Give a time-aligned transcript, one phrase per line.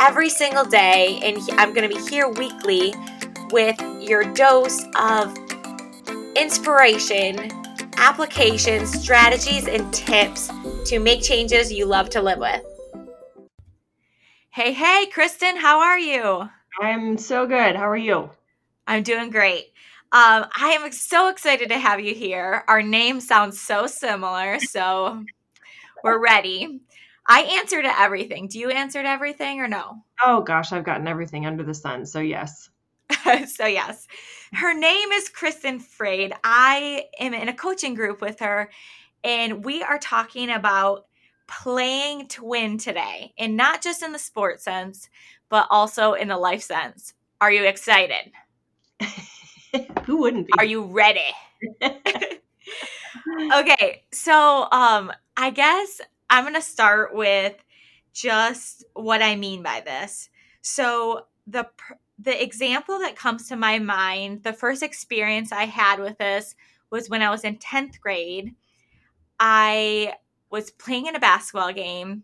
[0.00, 1.20] every single day.
[1.22, 2.94] And I'm going to be here weekly
[3.50, 5.36] with your dose of
[6.36, 7.50] inspiration,
[7.96, 10.50] applications, strategies, and tips
[10.86, 12.62] to make changes you love to live with.
[14.50, 16.48] Hey, hey, Kristin, how are you?
[16.80, 17.76] I'm so good.
[17.76, 18.30] How are you?
[18.86, 19.64] I'm doing great.
[20.12, 22.64] Um, I am so excited to have you here.
[22.68, 25.24] Our names sounds so similar, so
[26.04, 26.80] we're ready.
[27.28, 28.48] I answer to everything.
[28.48, 30.02] Do you answer to everything or no?
[30.22, 32.06] Oh gosh, I've gotten everything under the sun.
[32.06, 32.70] So yes.
[33.46, 34.06] so yes.
[34.52, 36.32] Her name is Kristin Frade.
[36.44, 38.70] I am in a coaching group with her
[39.24, 41.06] and we are talking about
[41.48, 43.32] playing to win today.
[43.38, 45.08] And not just in the sport sense,
[45.48, 47.14] but also in the life sense.
[47.40, 48.30] Are you excited?
[50.04, 50.52] Who wouldn't be?
[50.58, 51.20] Are you ready?
[51.82, 52.40] okay,
[54.12, 57.54] so um I guess I'm going to start with
[58.12, 60.30] just what I mean by this.
[60.62, 61.68] So the
[62.18, 66.54] the example that comes to my mind, the first experience I had with this
[66.90, 68.54] was when I was in 10th grade.
[69.38, 70.14] I
[70.50, 72.22] was playing in a basketball game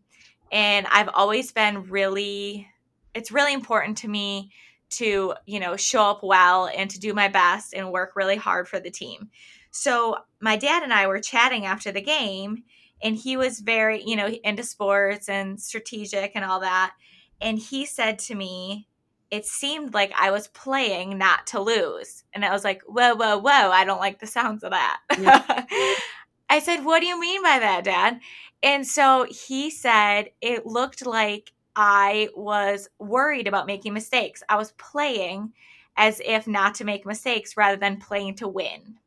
[0.51, 2.69] and I've always been really
[3.15, 4.51] it's really important to me
[4.91, 8.69] to, you know, show up well and to do my best and work really hard
[8.69, 9.31] for the team.
[9.71, 12.65] So, my dad and I were chatting after the game
[13.03, 16.95] and he was very, you know, into sports and strategic and all that.
[17.41, 18.89] And he said to me,
[19.31, 22.23] it seemed like I was playing not to lose.
[22.33, 25.01] And I was like, whoa, whoa, whoa, I don't like the sounds of that.
[25.19, 25.65] Yeah.
[26.51, 28.21] I said, what do you mean by that, Dad?
[28.63, 34.43] And so he said, it looked like I was worried about making mistakes.
[34.49, 35.55] I was playing
[35.97, 38.99] as if not to make mistakes rather than playing to win.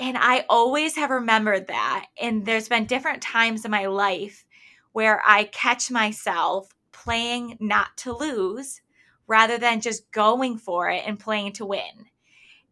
[0.00, 2.06] And I always have remembered that.
[2.20, 4.44] And there's been different times in my life
[4.92, 8.80] where I catch myself playing not to lose
[9.26, 12.06] rather than just going for it and playing to win.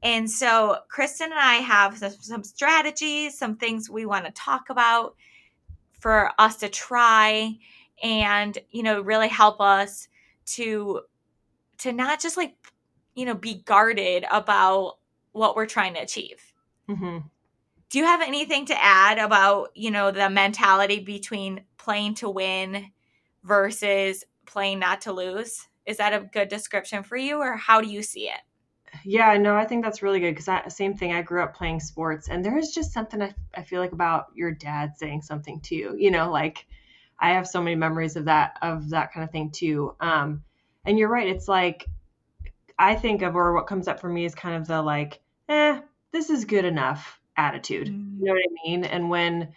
[0.03, 5.17] And so, Kristin and I have some, strategies, some things we want to talk about
[5.99, 7.57] for us to try
[8.03, 10.09] and, you know, really help us
[10.47, 11.01] to
[11.79, 12.55] to not just like,
[13.15, 14.99] you know, be guarded about
[15.33, 16.46] what we're trying to achieve.
[16.89, 17.19] Mm-hmm.
[17.89, 22.91] Do you have anything to add about, you know, the mentality between playing to win
[23.45, 25.67] versus playing not to lose?
[25.87, 28.41] Is that a good description for you, or how do you see it?
[29.05, 31.13] Yeah, no, I think that's really good because same thing.
[31.13, 34.27] I grew up playing sports, and there is just something I, I feel like about
[34.35, 35.95] your dad saying something to you.
[35.97, 36.67] You know, like
[37.19, 39.95] I have so many memories of that of that kind of thing too.
[40.01, 40.43] Um,
[40.85, 41.29] and you're right.
[41.29, 41.87] It's like
[42.79, 45.81] I think of or what comes up for me is kind of the like, eh,
[46.17, 47.89] this is good enough attitude.
[47.89, 48.21] Mm-hmm.
[48.21, 48.85] You know what I mean?
[48.85, 49.53] And when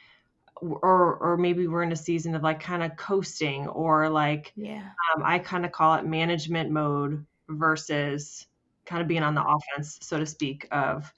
[0.62, 4.90] or or maybe we're in a season of like kind of coasting or like yeah
[5.16, 8.46] um, i kind of call it management mode versus
[8.86, 11.14] kind of being on the offense so to speak of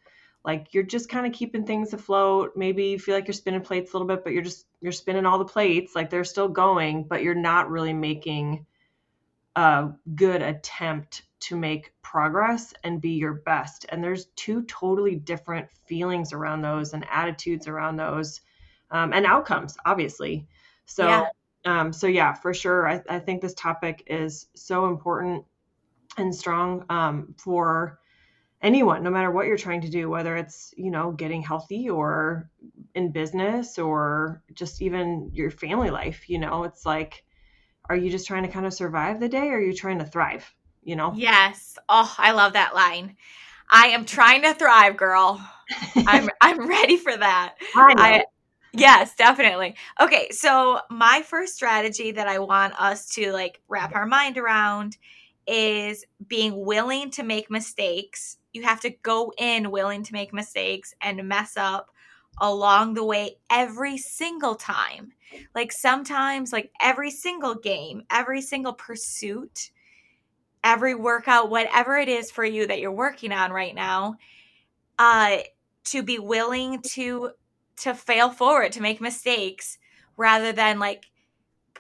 [0.45, 3.91] like you're just kind of keeping things afloat maybe you feel like you're spinning plates
[3.91, 7.03] a little bit but you're just you're spinning all the plates like they're still going
[7.03, 8.63] but you're not really making
[9.55, 13.85] a good attempt to make progress and be your best.
[13.89, 18.41] And there's two totally different feelings around those and attitudes around those
[18.91, 20.47] um, and outcomes, obviously.
[20.85, 21.27] So, yeah.
[21.63, 22.87] Um, so yeah, for sure.
[22.87, 25.45] I, I, think this topic is so important
[26.17, 27.99] and strong um, for
[28.63, 32.49] anyone, no matter what you're trying to do, whether it's, you know, getting healthy or
[32.95, 37.23] in business or just even your family life, you know, it's like,
[37.89, 40.05] are you just trying to kind of survive the day or are you trying to
[40.05, 40.51] thrive?
[40.83, 41.13] You know?
[41.15, 41.77] Yes.
[41.87, 43.15] Oh, I love that line.
[43.69, 45.41] I am trying to thrive, girl.
[46.07, 47.55] I'm I'm ready for that.
[47.75, 48.23] I, I
[48.73, 49.75] Yes, definitely.
[49.99, 54.97] Okay, so my first strategy that I want us to like wrap our mind around
[55.45, 58.37] is being willing to make mistakes.
[58.53, 61.91] You have to go in willing to make mistakes and mess up
[62.39, 65.11] along the way every single time.
[65.53, 69.71] Like sometimes, like every single game, every single pursuit,
[70.63, 74.15] every workout, whatever it is for you that you're working on right now,
[74.99, 75.37] uh,
[75.85, 77.31] to be willing to
[77.77, 79.77] to fail forward, to make mistakes,
[80.17, 81.05] rather than like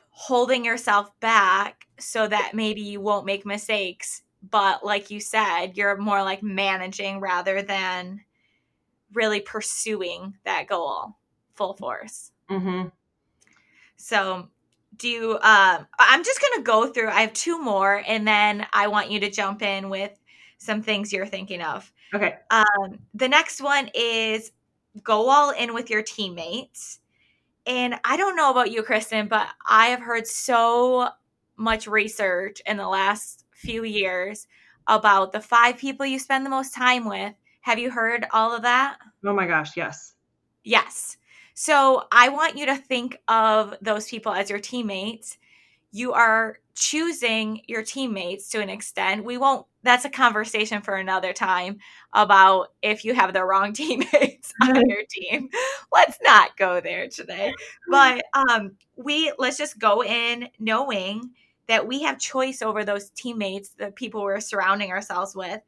[0.09, 4.23] holding yourself back so that maybe you won't make mistakes.
[4.49, 8.21] But like you said, you're more like managing rather than
[9.13, 11.17] really pursuing that goal
[11.53, 12.31] full force.
[12.49, 12.87] Mm-hmm.
[13.97, 14.47] So,
[14.97, 18.65] do you, um, I'm just going to go through, I have two more, and then
[18.73, 20.11] I want you to jump in with
[20.57, 21.91] some things you're thinking of.
[22.13, 22.35] Okay.
[22.49, 24.51] Um, the next one is
[25.03, 26.99] go all in with your teammates.
[27.65, 31.09] And I don't know about you, Kristin, but I have heard so
[31.57, 34.47] much research in the last few years
[34.87, 37.33] about the five people you spend the most time with.
[37.61, 38.97] Have you heard all of that?
[39.23, 40.15] Oh my gosh, yes.
[40.63, 41.17] Yes.
[41.53, 45.37] So I want you to think of those people as your teammates.
[45.91, 49.25] You are choosing your teammates to an extent.
[49.25, 51.79] We won't, that's a conversation for another time
[52.13, 55.49] about if you have the wrong teammates on your team.
[55.91, 57.53] Let's not go there today.
[57.89, 61.31] But um, we, let's just go in knowing
[61.67, 65.61] that we have choice over those teammates, the people we're surrounding ourselves with,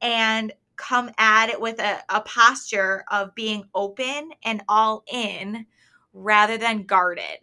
[0.00, 5.66] and come at it with a, a posture of being open and all in
[6.12, 7.38] rather than guarded.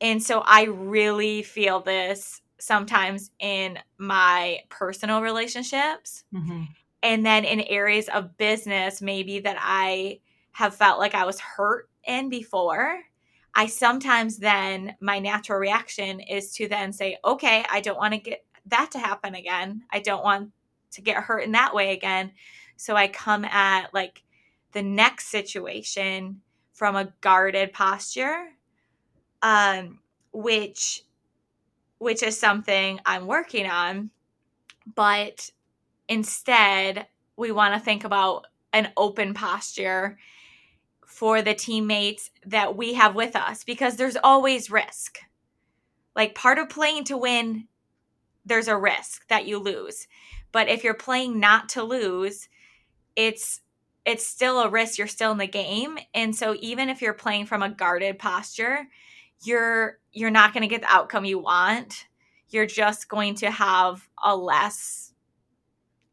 [0.00, 6.24] And so I really feel this sometimes in my personal relationships.
[6.34, 6.62] Mm-hmm.
[7.02, 10.20] And then in areas of business, maybe that I
[10.52, 13.00] have felt like I was hurt in before.
[13.54, 18.20] I sometimes then, my natural reaction is to then say, okay, I don't want to
[18.20, 19.82] get that to happen again.
[19.92, 20.52] I don't want
[20.92, 22.32] to get hurt in that way again.
[22.76, 24.22] So I come at like
[24.72, 26.40] the next situation
[26.72, 28.48] from a guarded posture,
[29.42, 30.00] um,
[30.32, 31.02] which
[31.98, 34.10] which is something I'm working on.
[34.94, 35.50] But
[36.08, 37.06] instead,
[37.36, 40.18] we want to think about an open posture
[41.06, 45.20] for the teammates that we have with us because there's always risk.
[46.16, 47.68] Like part of playing to win,
[48.44, 50.08] there's a risk that you lose.
[50.52, 52.48] But if you're playing not to lose,
[53.16, 53.60] it's
[54.04, 54.98] it's still a risk.
[54.98, 55.98] You're still in the game.
[56.14, 58.88] And so even if you're playing from a guarded posture,
[59.44, 62.06] you're you're not going to get the outcome you want.
[62.48, 65.12] You're just going to have a less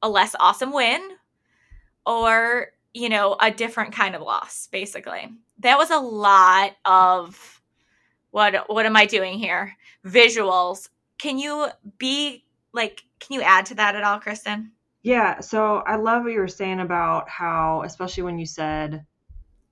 [0.01, 1.01] a less awesome win
[2.05, 5.29] or, you know, a different kind of loss basically.
[5.59, 7.61] That was a lot of
[8.31, 9.75] what what am I doing here?
[10.05, 10.89] Visuals.
[11.17, 14.69] Can you be like can you add to that at all, Kristin?
[15.03, 15.39] Yeah.
[15.39, 19.05] So I love what you were saying about how, especially when you said,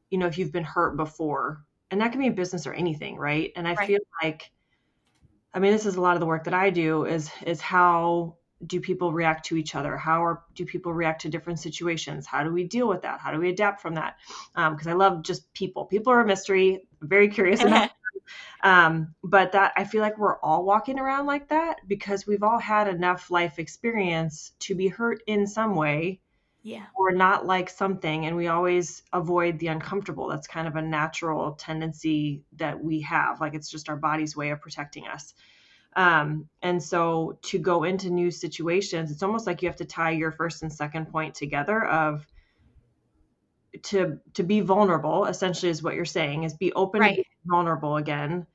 [0.09, 3.17] you know, if you've been hurt before, and that can be in business or anything,
[3.17, 3.51] right?
[3.55, 3.88] And I Right.
[3.88, 4.51] feel like,
[5.53, 8.35] I mean, this is a lot of the work that I do is is how
[8.65, 9.97] do people react to each other?
[9.97, 12.25] How are do people react to different situations?
[12.25, 13.19] How do we deal with that?
[13.19, 14.17] How do we adapt from that?
[14.55, 15.85] Um, because I love just people.
[15.85, 16.88] People are a mystery.
[17.01, 17.89] I'm very curious about
[18.63, 22.59] um, but that I feel like we're all walking around like that because we've all
[22.59, 26.19] had enough life experience to be hurt in some way
[26.68, 26.85] yeah.
[26.95, 31.53] or not like something and we always avoid the uncomfortable that's kind of a natural
[31.53, 35.33] tendency that we have like it's just our body's way of protecting us
[35.95, 40.12] um, and so to go into new situations it's almost like you have to tie
[40.12, 42.27] your first and second point together of
[43.83, 47.25] to to be vulnerable essentially is what you're saying is be open Right.
[47.45, 48.45] vulnerable again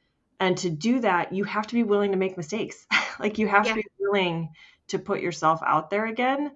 [0.41, 2.87] and to do that you have to be willing to make mistakes
[3.21, 3.73] like you have Yeah.
[3.73, 4.51] to be willing
[4.89, 6.53] to put yourself out there again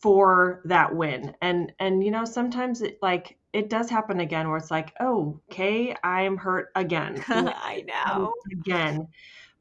[0.00, 4.56] for that win and and you know sometimes it like it does happen again where
[4.56, 8.32] it's like oh okay i'm hurt again I know.
[8.52, 9.06] again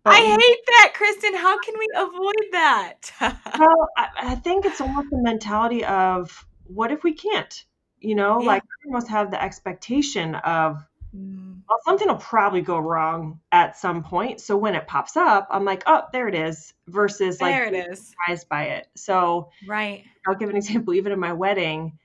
[0.06, 1.38] I hate that, Kristin.
[1.38, 3.12] How can we avoid that?
[3.58, 7.66] well I, I think it's almost the mentality of what if we can't
[8.02, 8.48] you know Yeah.
[8.48, 13.78] like i almost have the expectation of Mm, well, something will probably go wrong at
[13.78, 14.42] some point.
[14.42, 17.72] So when it pops up, I'm like, oh, there it is, versus like there it
[17.72, 18.10] being is.
[18.12, 18.88] surprised by it.
[18.96, 20.04] So Right.
[20.28, 20.94] I'll give an example.
[20.94, 21.98] Even in my wedding,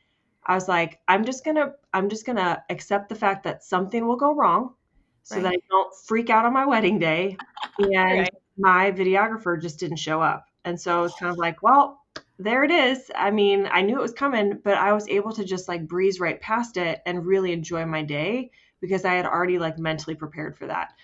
[0.47, 4.17] I was like, I'm just gonna, I'm just gonna accept the fact that something will
[4.17, 4.75] go wrong,
[5.23, 7.41] so that I don't freak out on my wedding day.
[7.79, 8.35] And Right.
[8.57, 12.04] my videographer just didn't show up, and so it's kind of like, well,
[12.39, 13.11] there it is.
[13.15, 16.21] I mean, I knew it was coming, but I was able to just like breeze
[16.21, 18.51] right past it and really enjoy my day
[18.81, 20.95] because I had already like mentally prepared for that.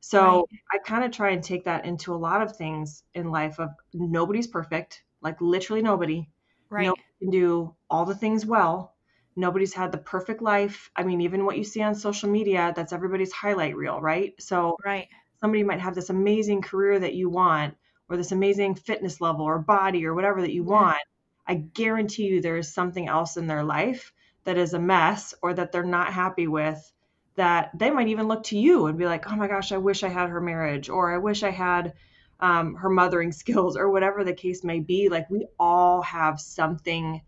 [0.00, 3.58] So I kind of try and take that into a lot of things in life
[3.58, 6.30] of nobody's perfect, like literally nobody.
[6.70, 6.86] Right.
[6.86, 8.96] Nobody can do all the things well.
[9.36, 10.90] Nobody's had the perfect life.
[10.96, 14.34] I mean, even what you see on social media, that's everybody's highlight reel, right?
[14.40, 15.08] So Right.
[15.40, 17.76] somebody might have this amazing career that you want
[18.08, 20.98] or this amazing fitness level or body or whatever that you want.
[21.46, 24.12] I guarantee you there is something else in their life
[24.44, 26.92] that is a mess or that they're not happy with
[27.36, 30.04] that they might even look to you and be like, oh my gosh, I wish
[30.04, 31.94] I had her marriage, or I wish I had
[32.40, 35.08] um, her mothering skills, or whatever the case may be.
[35.08, 37.20] Like we all have something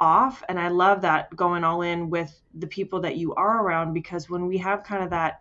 [0.00, 0.44] off.
[0.48, 4.30] And I love that going all in with the people that you are around because
[4.30, 5.40] when we have kind of that,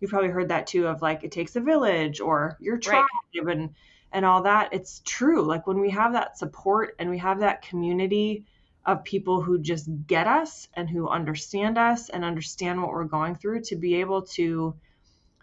[0.00, 3.04] you've probably heard that too of like it takes a village or your tribe
[3.34, 3.56] right.
[3.56, 3.74] and
[4.12, 4.72] and all that.
[4.72, 5.42] It's true.
[5.42, 8.44] Like when we have that support and we have that community
[8.86, 13.34] of people who just get us and who understand us and understand what we're going
[13.34, 14.74] through to be able to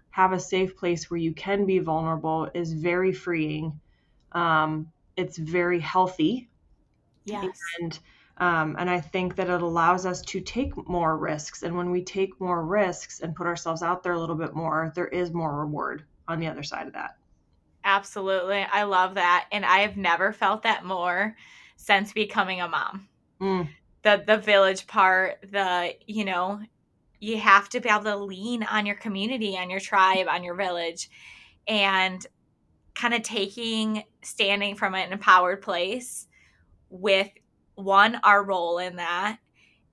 [0.10, 3.80] have a safe place where you can be vulnerable is very freeing.
[4.32, 6.50] Um, it's very healthy.
[7.26, 7.60] Yes.
[7.80, 8.00] And
[8.38, 11.64] um, and I think that it allows us to take more risks.
[11.64, 14.92] And when we take more risks and put ourselves out there a little bit more,
[14.94, 17.16] there is more reward on the other side of that.
[17.86, 18.66] Absolutely.
[18.70, 19.46] I love that.
[19.52, 21.36] And I have never felt that more
[21.78, 23.08] since becoming a mom.
[23.40, 23.70] Mm.
[24.02, 26.60] The the village part, the, you know,
[27.20, 30.56] you have to be able to lean on your community, on your tribe, on your
[30.56, 31.10] village
[31.68, 32.26] and
[32.96, 36.28] kind of taking standing from an empowered place
[36.90, 37.30] with
[37.76, 39.38] one our role in that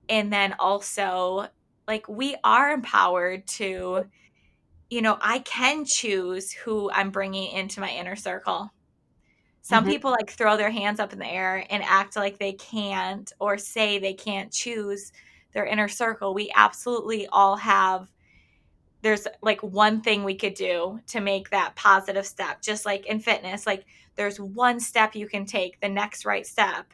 [0.07, 1.47] and then also
[1.87, 4.05] like we are empowered to
[4.89, 8.71] you know i can choose who i'm bringing into my inner circle
[9.61, 9.93] some mm-hmm.
[9.93, 13.57] people like throw their hands up in the air and act like they can't or
[13.57, 15.11] say they can't choose
[15.53, 18.09] their inner circle we absolutely all have
[19.01, 23.19] there's like one thing we could do to make that positive step just like in
[23.19, 23.85] fitness like
[24.15, 26.93] there's one step you can take the next right step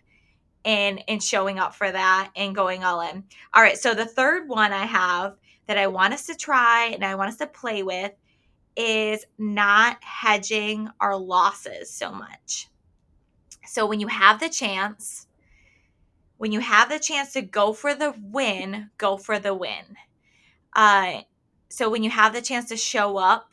[0.65, 3.23] and and showing up for that and going all in.
[3.53, 5.35] All right, so the third one I have
[5.69, 8.11] that I want us to try and I want us to play with
[8.75, 12.67] is not hedging our losses so much.
[13.67, 15.27] So when you have the chance,
[16.37, 19.95] when you have the chance to go for the win, go for the win.
[20.75, 21.21] Uh,
[21.69, 23.51] so when you have the chance to show up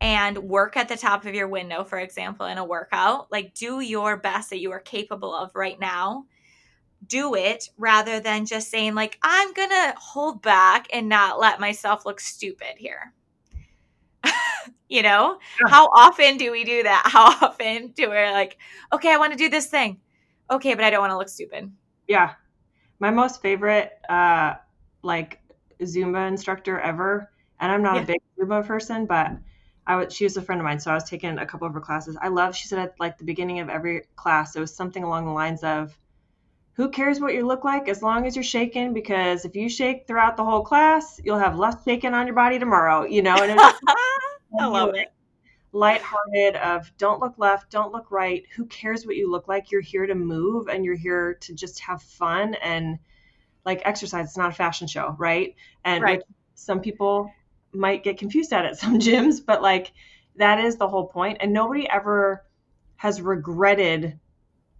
[0.00, 3.80] and work at the top of your window, for example, in a workout, like do
[3.80, 6.24] your best that you are capable of right now
[7.12, 12.06] do it rather than just saying like i'm gonna hold back and not let myself
[12.06, 13.12] look stupid here
[14.88, 15.68] you know yeah.
[15.68, 18.56] how often do we do that how often do we like
[18.94, 20.00] okay i want to do this thing
[20.50, 21.70] okay but i don't want to look stupid
[22.08, 22.32] yeah
[22.98, 24.54] my most favorite uh
[25.02, 25.38] like
[25.82, 28.02] zumba instructor ever and i'm not yeah.
[28.02, 29.32] a big zumba person but
[29.84, 31.74] I was, she was a friend of mine, so I was taking a couple of
[31.74, 32.16] her classes.
[32.22, 35.24] I love, she said at like the beginning of every class, it was something along
[35.24, 35.98] the lines of,
[36.74, 38.94] who cares what you look like as long as you're shaking?
[38.94, 42.58] Because if you shake throughout the whole class you'll have less shaking on your body
[42.58, 43.36] tomorrow you know?
[43.36, 43.60] And
[44.58, 45.12] i love it.
[45.72, 48.44] lighthearted of don't look left don't look right.
[48.56, 49.70] Who cares what you look like?
[49.70, 52.98] You're here to move and you're here to just have fun and
[53.64, 54.26] like exercise.
[54.26, 55.54] It's not a fashion show right?
[55.84, 56.22] And right.
[56.54, 57.30] some people
[57.72, 59.92] might get confused at it some gyms but like
[60.36, 61.38] that is the whole point.
[61.40, 62.44] And nobody ever
[62.96, 64.18] has regretted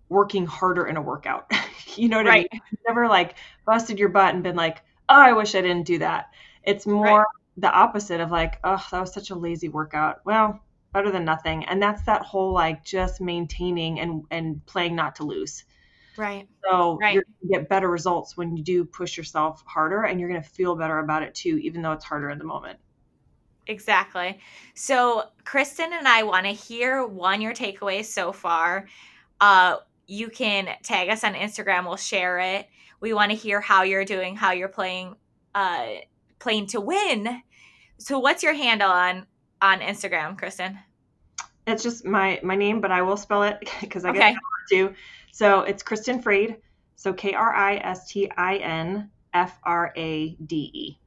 [0.08, 1.50] working harder in a workout
[1.98, 2.48] You know what right.
[2.50, 2.62] I mean?
[2.70, 4.78] You've never like busted your butt and been like,
[5.08, 6.30] oh, I wish I didn't do that.
[6.62, 7.26] It's more right.
[7.56, 10.20] the opposite of like, oh, that was such a lazy workout.
[10.24, 10.60] Well,
[10.92, 11.64] better than nothing.
[11.64, 15.64] And that's that whole like just maintaining and and playing not to lose.
[16.16, 16.46] Right.
[16.64, 17.14] So right.
[17.14, 20.76] you're gonna get better results when you do push yourself harder and you're gonna feel
[20.76, 22.78] better about it too, even though it's harder in the moment.
[23.68, 24.40] Exactly.
[24.74, 28.88] So Kristin and I want to hear one your takeaways so far.
[29.40, 31.84] Uh, you can tag us on Instagram.
[31.84, 32.66] We'll share it.
[33.00, 35.16] We want to hear how you're doing, how you're playing,
[35.54, 35.86] uh,
[36.38, 37.42] playing to win.
[37.98, 39.26] So, what's your handle on
[39.60, 40.78] on Instagram, Kristin?
[41.66, 44.32] It's just my my name, but I will spell it because I okay.
[44.32, 44.38] get
[44.70, 44.94] to.
[45.32, 46.56] So it's Kristin Frade.
[46.96, 50.98] So K R I S T I N F R A D E.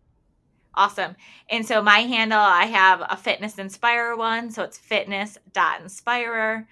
[0.73, 1.15] Awesome.
[1.49, 4.51] And so my handle, I have a fitness inspirer one.
[4.51, 6.67] So it's fitness.inspirer.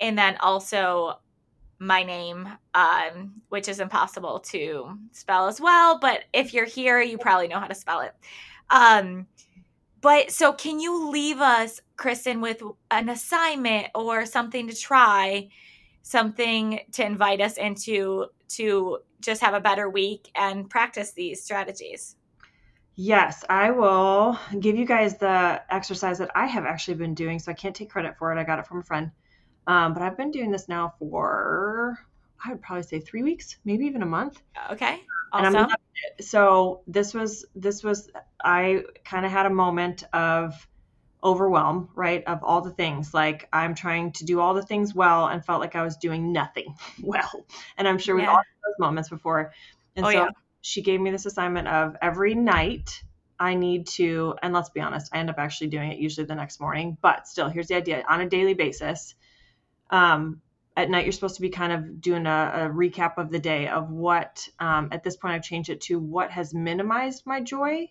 [0.00, 1.18] And then also
[1.78, 5.98] my name, um, which is impossible to spell as well.
[5.98, 8.14] But if you're here, you probably know how to spell it.
[8.70, 9.26] Um,
[10.00, 15.48] but so, can you leave us, Kristin, with an assignment or something to try,
[16.02, 22.16] something to invite us into to just have a better week and practice these strategies?
[22.94, 27.38] Yes, I will give you guys the exercise that I have actually been doing.
[27.38, 28.40] So I can't take credit for it.
[28.40, 29.10] I got it from a friend.
[29.68, 31.98] Um, but I've been doing this now for,
[32.44, 34.40] I would probably say three weeks, maybe even a month.
[34.72, 35.02] Okay.
[35.30, 35.68] Awesome.
[36.20, 38.10] so this was, this was,
[38.42, 40.66] I kind of had a moment of
[41.22, 42.24] overwhelm, right?
[42.24, 43.12] Of all the things.
[43.12, 46.32] Like I'm trying to do all the things well and felt like I was doing
[46.32, 47.44] nothing well.
[47.76, 49.52] And I'm sure we've all had those moments before.
[49.96, 50.28] And oh, so yeah.
[50.62, 53.02] she gave me this assignment of every night
[53.40, 56.34] I need to, and let's be honest, I end up actually doing it usually the
[56.34, 59.14] next morning, but still, here's the idea on a daily basis.
[59.90, 60.40] Um,
[60.76, 63.66] at night, you're supposed to be kind of doing a, a recap of the day
[63.66, 67.90] of what, um, at this point, I've changed it to what has minimized my joy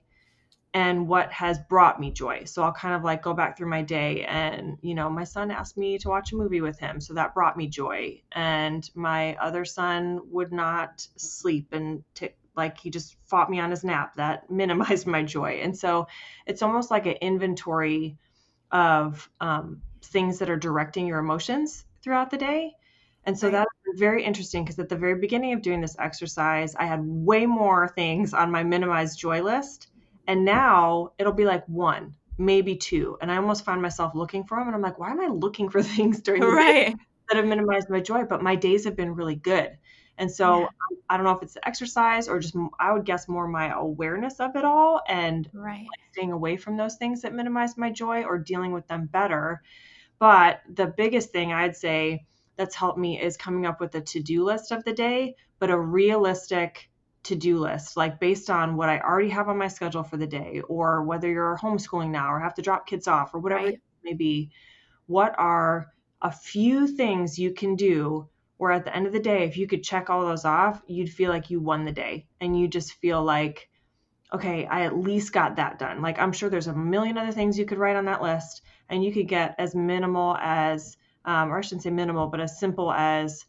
[0.73, 2.43] and what has brought me joy.
[2.45, 5.51] So I'll kind of like go back through my day and, you know, my son
[5.51, 7.01] asked me to watch a movie with him.
[7.01, 8.21] So that brought me joy.
[8.31, 13.71] And my other son would not sleep and t- like he just fought me on
[13.71, 14.15] his nap.
[14.15, 15.59] That minimized my joy.
[15.61, 16.07] And so
[16.45, 18.17] it's almost like an inventory
[18.71, 22.73] of um, things that are directing your emotions throughout the day.
[23.25, 23.53] And so right.
[23.53, 27.45] that's very interesting because at the very beginning of doing this exercise, I had way
[27.45, 29.87] more things on my minimized joy list
[30.27, 33.17] and now it'll be like one, maybe two.
[33.21, 34.67] And I almost find myself looking for them.
[34.67, 36.87] And I'm like, why am I looking for things during the right.
[36.87, 36.95] day
[37.29, 38.25] that have minimized my joy?
[38.25, 39.77] But my days have been really good.
[40.19, 40.67] And so yeah.
[41.09, 44.39] I don't know if it's the exercise or just I would guess more my awareness
[44.39, 45.85] of it all and right.
[46.11, 49.61] staying away from those things that minimize my joy or dealing with them better.
[50.19, 54.43] But the biggest thing I'd say that's helped me is coming up with a to-do
[54.43, 56.89] list of the day, but a realistic
[57.27, 60.61] to-do list like based on what i already have on my schedule for the day
[60.69, 63.73] or whether you're homeschooling now or have to drop kids off or whatever right.
[63.73, 64.49] it may be
[65.07, 65.87] what are
[66.21, 69.67] a few things you can do where at the end of the day if you
[69.67, 72.93] could check all those off you'd feel like you won the day and you just
[72.93, 73.69] feel like
[74.33, 77.59] okay i at least got that done like i'm sure there's a million other things
[77.59, 81.57] you could write on that list and you could get as minimal as um, or
[81.57, 83.45] i shouldn't say minimal but as simple as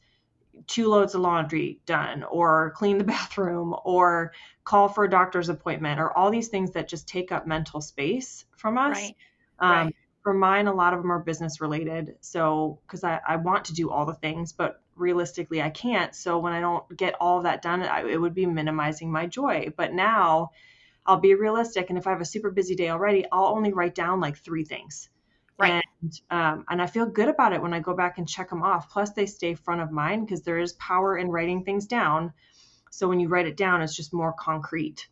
[0.67, 4.33] two loads of laundry done or clean the bathroom or
[4.65, 8.45] call for a doctor's appointment or all these things that just take up mental space
[8.57, 8.97] from us.
[8.97, 9.17] Right.
[9.59, 9.97] Um, right.
[10.23, 12.17] For mine, a lot of them are business related.
[12.21, 16.15] So, because I, I want to do all the things, but realistically, I can't.
[16.15, 19.27] So, when I don't get all of that done, I, it would be minimizing my
[19.27, 19.73] joy.
[19.75, 20.51] But now
[21.07, 21.89] I'll be realistic.
[21.89, 24.65] And if I have a super busy day already, I'll only write down like three
[24.65, 25.09] things.
[26.03, 28.63] And, um, and I feel good about it when I go back and check them
[28.63, 28.91] off.
[28.91, 32.33] Plus, they stay front of mind because there is power in writing things down.
[32.91, 35.09] So when you write it down, it's just more concrete.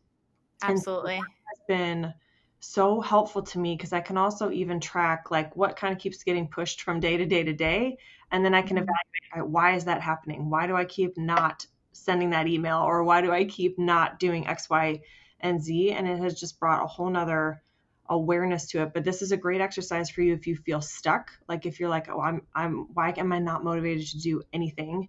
[0.63, 1.17] Absolutely.
[1.17, 2.15] has been
[2.61, 6.25] so helpful to me because I can also even track like what kind of keeps
[6.25, 7.99] getting pushed from day to day to day.
[8.33, 8.89] And then I can mm-hmm.
[9.33, 10.51] evaluate why is that happening?
[10.51, 12.79] Why do I keep not sending that email?
[12.79, 15.01] Or why do I keep not doing X, Y,
[15.41, 15.93] and Z?
[15.93, 17.63] And it has just brought a whole nother
[18.09, 21.31] awareness to it but this is a great exercise for you if you feel stuck.
[21.49, 25.09] Like if you're like oh i'm i'm why am i not motivated to do anything?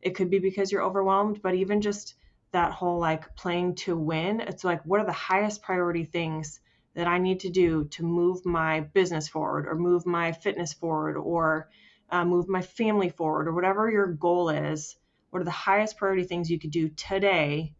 [0.00, 2.14] It could be because you're overwhelmed but even just
[2.52, 6.60] that whole like playing to win it's like what are the highest priority things
[6.94, 11.16] that i need to do to move my business forward or move my fitness forward
[11.16, 11.68] or
[12.10, 14.96] uh, move my family forward or whatever your goal is?
[15.30, 17.74] What are the highest priority things you could do today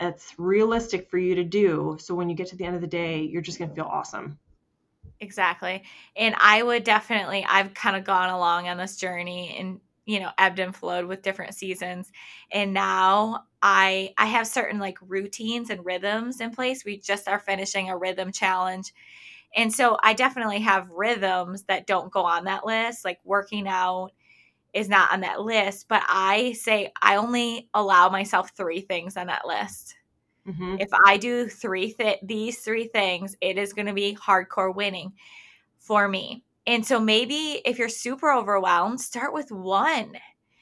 [0.00, 1.96] it's realistic for you to do.
[2.00, 3.84] So when you get to the end of the day, you're just going to feel
[3.84, 4.38] awesome.
[5.20, 5.82] Exactly.
[6.16, 10.30] And I would definitely, I've kind of gone along on this journey and, you know,
[10.38, 12.12] ebbed and flowed with different seasons.
[12.52, 16.84] And now I, I have certain like routines and rhythms in place.
[16.84, 18.92] We just are finishing a rhythm challenge.
[19.56, 24.10] And so I definitely have rhythms that don't go on that list, like working out,
[24.76, 29.28] is not on that list, but I say I only allow myself three things on
[29.28, 29.94] that list.
[30.46, 30.76] Mm-hmm.
[30.78, 35.14] If I do three th- these three things, it is going to be hardcore winning
[35.78, 36.44] for me.
[36.66, 40.12] And so maybe if you're super overwhelmed, start with one.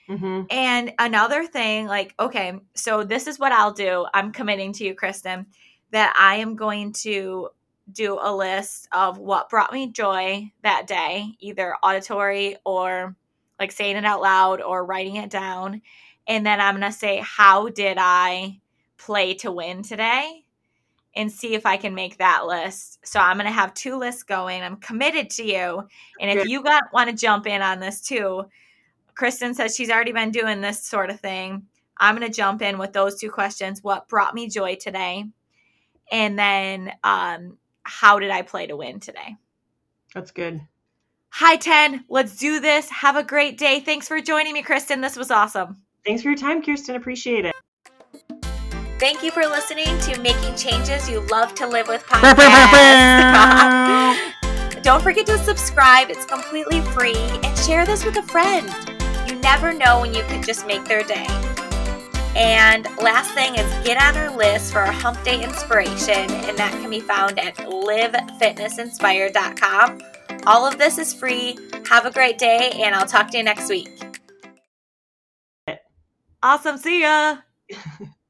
[0.08, 0.42] Mm-hmm.
[0.48, 4.06] And another thing, like, okay, so this is what I'll do.
[4.14, 5.46] I'm committing to you, Kristin,
[5.90, 7.48] that I am going to
[7.90, 13.16] do a list of what brought me joy that day, either auditory or
[13.58, 15.82] like saying it out loud or writing it down.
[16.26, 18.60] And then I'm going to say, How did I
[18.96, 20.44] play to win today?
[21.16, 22.98] And see if I can make that list.
[23.06, 24.62] So I'm going to have two lists going.
[24.62, 25.86] I'm committed to you.
[26.20, 28.46] And if you got want to jump in on this too,
[29.16, 31.66] Kristin says she's already been doing this sort of thing.
[31.96, 33.82] I'm going to jump in with those two questions.
[33.82, 35.26] What brought me joy today?
[36.10, 39.36] And then um, how did I play to win today?
[40.14, 40.60] That's good.
[41.38, 42.04] Hi, 10.
[42.08, 42.88] Let's do this.
[42.90, 43.80] Have a great day.
[43.80, 45.02] Thanks for joining me, Kristin.
[45.02, 45.78] This was awesome.
[46.06, 46.94] Thanks for your time, Kirsten.
[46.94, 47.52] Appreciate it.
[49.00, 54.16] Thank you for listening to Making Changes You Love to Live with podcast.
[54.84, 58.72] Don't forget to subscribe, it's completely free, and share this with a friend.
[59.28, 61.26] You never know when you could just make their day.
[62.36, 66.70] And last thing is get on our list for our hump day inspiration, and that
[66.80, 70.13] can be found at livefitnessinspired.com
[70.46, 71.56] all of this is free.
[71.88, 73.88] Have a great day, and I'll talk to you next week.
[76.42, 76.76] Awesome.
[76.78, 77.38] See ya.